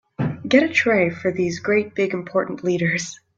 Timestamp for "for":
1.11-1.31